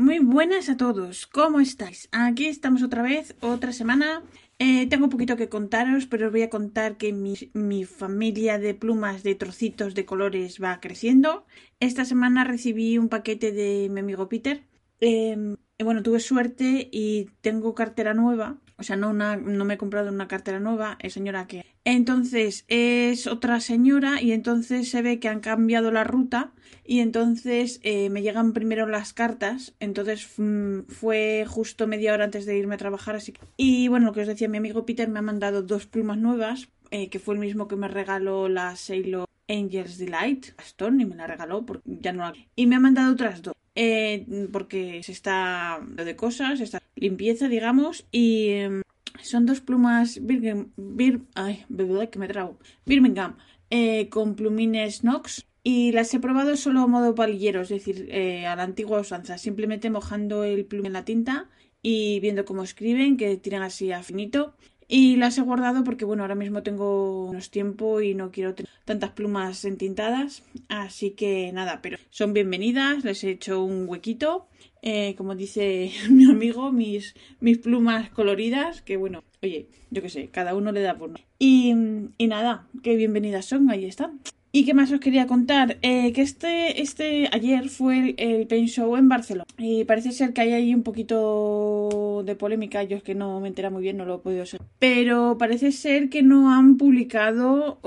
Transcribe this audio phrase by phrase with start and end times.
[0.00, 2.08] Muy buenas a todos, ¿cómo estáis?
[2.10, 4.22] Aquí estamos otra vez, otra semana.
[4.58, 8.58] Eh, tengo un poquito que contaros, pero os voy a contar que mi, mi, familia
[8.58, 11.44] de plumas de trocitos de colores va creciendo.
[11.80, 14.64] Esta semana recibí un paquete de mi amigo Peter.
[15.00, 15.36] Eh,
[15.84, 18.56] bueno, tuve suerte y tengo cartera nueva.
[18.80, 21.66] O sea, no, una, no me he comprado una cartera nueva, es señora que.
[21.84, 26.52] Entonces es otra señora y entonces se ve que han cambiado la ruta
[26.84, 29.74] y entonces eh, me llegan primero las cartas.
[29.80, 33.16] Entonces mm, fue justo media hora antes de irme a trabajar.
[33.16, 33.40] Así que...
[33.58, 36.68] Y bueno, lo que os decía, mi amigo Peter me ha mandado dos plumas nuevas,
[36.90, 41.16] eh, que fue el mismo que me regaló la Sailor Angels Delight, Aston, y me
[41.16, 42.32] la regaló porque ya no la...
[42.56, 43.54] Y me ha mandado otras dos.
[43.74, 48.82] Eh, porque se está de cosas, está limpieza, digamos, y eh,
[49.22, 53.36] son dos plumas Birmingham, Bir, ay, me trago, Birmingham,
[53.70, 55.46] eh, con plumines Nox.
[55.62, 59.36] Y las he probado solo a modo palillero, es decir, eh, a la antigua usanza,
[59.36, 61.50] simplemente mojando el plumín en la tinta
[61.82, 64.54] y viendo cómo escriben, que tiran así a finito.
[64.92, 68.68] Y las he guardado porque, bueno, ahora mismo tengo unos tiempo y no quiero tener
[68.84, 70.42] tantas plumas entintadas.
[70.68, 73.04] Así que nada, pero son bienvenidas.
[73.04, 74.48] Les he hecho un huequito.
[74.82, 78.82] Eh, como dice mi amigo, mis, mis plumas coloridas.
[78.82, 81.72] Que bueno, oye, yo qué sé, cada uno le da por Y,
[82.18, 84.20] y nada, qué bienvenidas son, ahí están.
[84.52, 85.78] ¿Y qué más os quería contar?
[85.82, 89.46] Eh, que este, este ayer fue el, el Paint Show en Barcelona.
[89.56, 92.82] Y parece ser que hay ahí un poquito de polémica.
[92.82, 94.60] Yo es que no me entera muy bien, no lo he podido ser.
[94.80, 97.80] Pero parece ser que no han publicado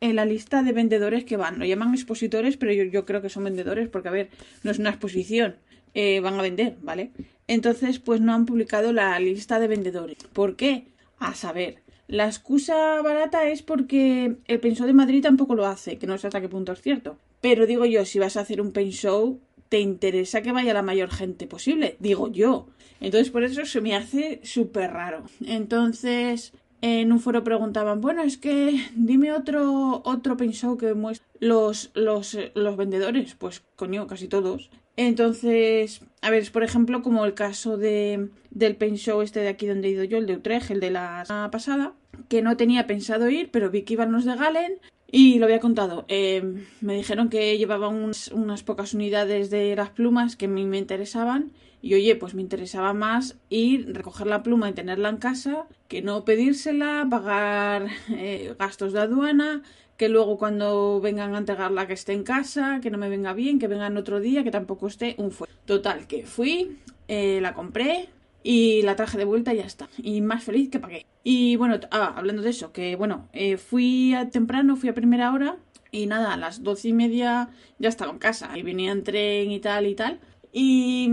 [0.00, 1.58] en la lista de vendedores que van.
[1.58, 4.30] Lo llaman expositores, pero yo, yo creo que son vendedores porque, a ver,
[4.62, 5.56] no es una exposición.
[5.92, 7.10] Eh, van a vender, ¿vale?
[7.48, 10.18] Entonces, pues no han publicado la lista de vendedores.
[10.32, 10.86] ¿Por qué?
[11.18, 16.06] A saber la excusa barata es porque el Show de Madrid tampoco lo hace, que
[16.06, 17.18] no sé hasta qué punto es cierto.
[17.40, 20.82] Pero digo yo, si vas a hacer un Paint Show, te interesa que vaya la
[20.82, 22.68] mayor gente posible, digo yo.
[23.00, 25.24] Entonces por eso se me hace súper raro.
[25.44, 31.26] Entonces en un foro preguntaban, bueno, es que dime otro otro Paint Show que muestre
[31.40, 33.34] los, los, los vendedores.
[33.34, 34.70] Pues coño, casi todos.
[34.96, 39.48] Entonces, a ver, es por ejemplo como el caso de, del Paint Show este de
[39.48, 41.92] aquí donde he ido yo, el de Utrecht, el de la pasada,
[42.28, 44.78] que no tenía pensado ir, pero vi que iban los de Galen
[45.10, 46.04] y lo había contado.
[46.08, 50.78] Eh, me dijeron que llevaban unas pocas unidades de las plumas que a mí me
[50.78, 51.52] interesaban
[51.82, 56.02] y oye, pues me interesaba más ir, recoger la pluma y tenerla en casa que
[56.02, 59.62] no pedírsela, pagar eh, gastos de aduana,
[59.96, 63.58] que luego cuando vengan a entregarla que esté en casa, que no me venga bien,
[63.58, 65.48] que vengan otro día, que tampoco esté un fue.
[65.64, 66.78] Total, que fui,
[67.08, 68.08] eh, la compré
[68.46, 69.88] y la traje de vuelta y ya está.
[69.98, 71.04] Y más feliz que pagué.
[71.24, 75.56] Y bueno, ah, hablando de eso, que bueno, eh, fui temprano, fui a primera hora
[75.90, 77.48] y nada, a las doce y media
[77.80, 80.20] ya estaba en casa y venía en tren y tal y tal.
[80.52, 81.10] Y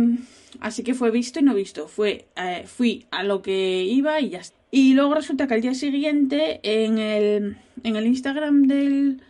[0.59, 1.87] así que fue visto y no visto.
[1.87, 4.55] Fue, eh, fui a lo que iba y ya está.
[4.69, 9.21] Y luego resulta que al día siguiente en el, en el Instagram del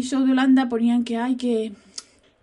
[0.00, 1.72] Show de Holanda ponían que hay que,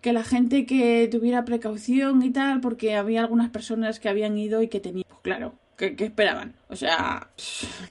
[0.00, 4.62] que la gente que tuviera precaución y tal, porque había algunas personas que habían ido
[4.62, 6.54] y que tenían, claro, que esperaban.
[6.68, 7.30] O sea,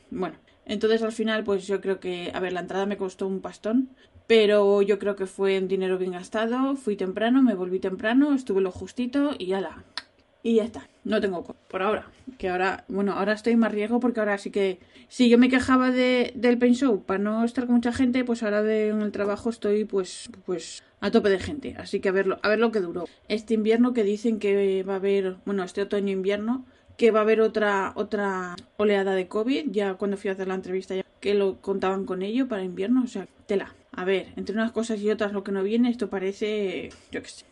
[0.10, 0.38] bueno.
[0.68, 3.90] Entonces al final, pues yo creo que, a ver, la entrada me costó un pastón,
[4.28, 6.76] pero yo creo que fue un dinero bien gastado.
[6.76, 9.86] Fui temprano, me volví temprano, estuve lo justito y ya la.
[10.44, 10.88] Y ya está.
[11.06, 12.12] No tengo por ahora.
[12.38, 14.80] Que ahora, bueno, ahora estoy más riesgo porque ahora sí que.
[15.08, 18.44] Si yo me quejaba de, del paint show para no estar con mucha gente, pues
[18.44, 21.76] ahora en el trabajo estoy pues pues a tope de gente.
[21.78, 23.06] Así que a verlo, a ver lo que duró.
[23.30, 26.66] Este invierno que dicen que va a haber, bueno, este otoño invierno,
[26.98, 29.72] que va a haber otra otra oleada de COVID.
[29.72, 33.04] Ya cuando fui a hacer la entrevista ya que lo contaban con ello para invierno,
[33.04, 33.76] o sea, tela.
[33.92, 37.30] A ver, entre unas cosas y otras lo que no viene, esto parece, yo qué
[37.30, 37.46] sé.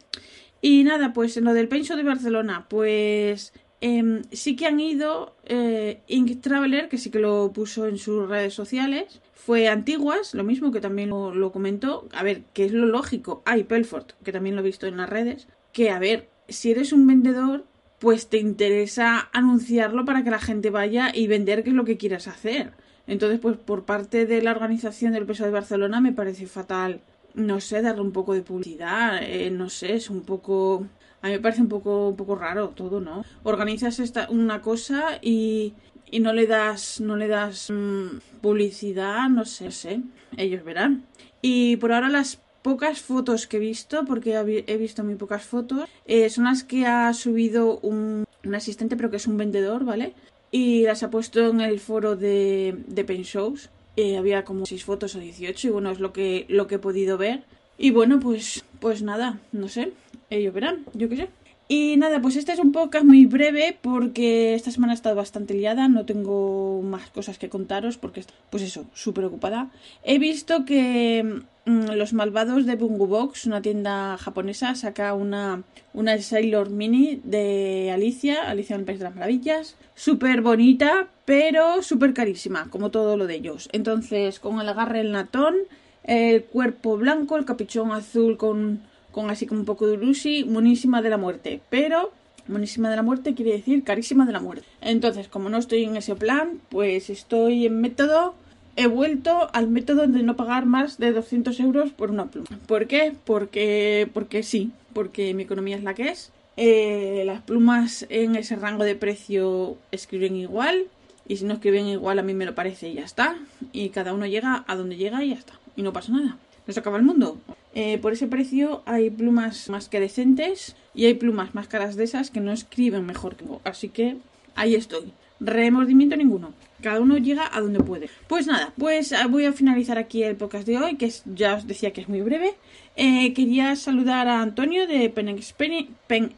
[0.62, 5.36] Y nada, pues en lo del Show de Barcelona, pues eh, sí que han ido
[5.46, 9.22] eh, Ink Traveler, que sí que lo puso en sus redes sociales.
[9.34, 12.08] Fue Antiguas, lo mismo que también lo, comentó.
[12.14, 13.44] A ver, que es lo lógico.
[13.46, 15.48] Hay Pelfort, que también lo he visto en las redes.
[15.72, 17.66] Que a ver, si eres un vendedor,
[18.00, 21.98] pues te interesa anunciarlo para que la gente vaya y vender qué es lo que
[21.98, 22.74] quieras hacer.
[23.08, 27.02] Entonces, pues por parte de la organización del peso de Barcelona me parece fatal
[27.36, 30.88] no sé, darle un poco de publicidad, eh, no sé, es un poco...
[31.22, 33.26] A mí me parece un poco, un poco raro todo, ¿no?
[33.44, 35.74] Organizas esta, una cosa y,
[36.12, 40.02] y no le das, no le das mmm, publicidad, no sé, sé,
[40.38, 41.04] ellos verán.
[41.42, 44.32] Y por ahora las pocas fotos que he visto, porque
[44.66, 48.26] he visto muy pocas fotos, eh, son las que ha subido un,
[48.56, 50.14] asistente, pero que es un vendedor, ¿vale?
[50.50, 53.70] Y las ha puesto en el foro de, de Pen Shows.
[53.98, 56.80] Eh, había como 6 fotos o 18 y bueno, es lo que, lo que he
[56.80, 57.44] podido ver.
[57.78, 59.94] Y bueno, pues, pues nada, no sé,
[60.32, 61.30] ellos verán, yo qué sé.
[61.68, 65.56] Y nada, pues este es un podcast muy breve porque esta semana he estado bastante
[65.56, 69.72] liada, no tengo más cosas que contaros porque, pues eso, súper ocupada.
[70.04, 75.64] He visto que mm, Los Malvados de Bungu Box, una tienda japonesa, saca una,
[75.94, 81.82] una Sailor Mini de Alicia, Alicia en el País de las Maravillas, súper bonita, pero
[81.82, 83.70] súper carísima, como todo lo de ellos.
[83.72, 85.56] Entonces, con el agarre el natón,
[86.04, 88.82] el cuerpo blanco, el capichón azul con
[89.16, 91.62] con así como un poco de Urushi, monísima de la muerte.
[91.70, 92.12] Pero
[92.50, 94.68] monísima de la muerte quiere decir carísima de la muerte.
[94.82, 98.36] Entonces, como no estoy en ese plan, pues estoy en método.
[98.76, 102.60] He vuelto al método de no pagar más de 200 euros por una pluma.
[102.68, 103.14] ¿Por qué?
[103.24, 106.34] Porque, porque sí, porque mi economía es la que es.
[106.58, 110.88] Eh, las plumas en ese rango de precio escriben igual.
[111.26, 113.38] Y si no escriben igual, a mí me lo parece y ya está.
[113.72, 115.54] Y cada uno llega a donde llega y ya está.
[115.78, 116.38] Y no pasa nada.
[116.68, 117.38] No acaba el mundo.
[117.76, 122.06] Eh, por ese precio hay plumas más que decentes y hay plumas más caras de
[122.06, 124.18] esas que no escriben mejor que Así que
[124.56, 125.12] ahí estoy.
[125.42, 126.54] Remordimiento ninguno.
[126.82, 128.10] Cada uno llega a donde puede.
[128.28, 131.68] Pues nada, pues ah, voy a finalizar aquí el podcast de hoy, que ya os
[131.68, 132.54] decía que es muy breve.
[132.96, 135.28] Eh, quería saludar a Antonio de Pen,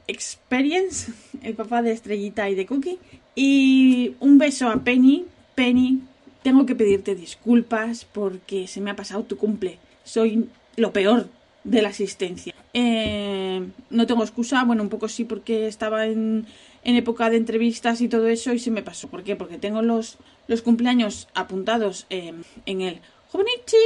[0.08, 1.14] Experience,
[1.44, 2.98] el papá de Estrellita y de Cookie.
[3.36, 5.26] Y un beso a Penny.
[5.54, 6.02] Penny,
[6.42, 9.78] tengo que pedirte disculpas porque se me ha pasado tu cumple.
[10.04, 10.48] Soy
[10.78, 11.28] lo peor
[11.66, 12.56] de la asistencia.
[12.74, 16.46] Eh, no tengo excusa, bueno, un poco sí porque estaba en,
[16.86, 19.10] en, época de entrevistas y todo eso y se me pasó.
[19.10, 19.36] ¿Por qué?
[19.36, 23.02] Porque tengo los, los cumpleaños apuntados en el
[23.32, 23.78] Jovenichi,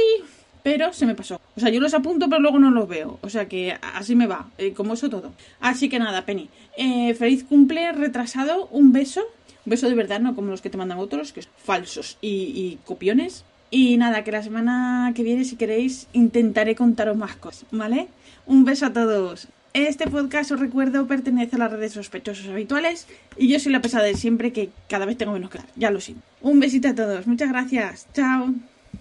[0.62, 1.40] pero se me pasó.
[1.56, 3.18] O sea, yo los apunto pero luego no los veo.
[3.22, 5.32] O sea que así me va, eh, como eso todo.
[5.60, 6.48] Así que nada, Penny.
[6.76, 9.22] Eh, feliz cumple retrasado, un beso.
[9.64, 12.28] Un beso de verdad, no como los que te mandan otros, que son falsos y,
[12.28, 13.44] y copiones.
[13.74, 18.08] Y nada, que la semana que viene, si queréis, intentaré contaros más cosas, ¿vale?
[18.44, 19.48] Un beso a todos.
[19.72, 23.08] Este podcast, os recuerdo, pertenece a las redes sospechosos habituales
[23.38, 25.68] y yo soy la pesada de siempre que cada vez tengo menos claro.
[25.74, 26.16] Ya lo sé.
[26.42, 27.26] Un besito a todos.
[27.26, 28.06] Muchas gracias.
[28.12, 28.52] Chao.